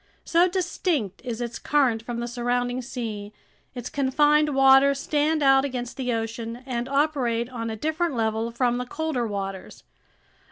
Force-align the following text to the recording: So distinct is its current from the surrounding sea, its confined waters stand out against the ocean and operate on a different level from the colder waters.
So 0.25 0.47
distinct 0.47 1.21
is 1.23 1.41
its 1.41 1.59
current 1.59 2.01
from 2.01 2.21
the 2.21 2.27
surrounding 2.27 2.81
sea, 2.81 3.33
its 3.75 3.87
confined 3.87 4.55
waters 4.55 4.99
stand 4.99 5.43
out 5.43 5.63
against 5.63 5.95
the 5.95 6.11
ocean 6.11 6.63
and 6.65 6.89
operate 6.89 7.51
on 7.51 7.69
a 7.69 7.75
different 7.75 8.15
level 8.15 8.49
from 8.49 8.79
the 8.79 8.87
colder 8.87 9.27
waters. 9.27 9.83